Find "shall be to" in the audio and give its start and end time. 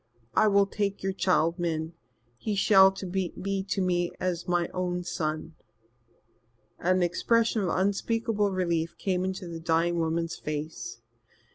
2.55-3.81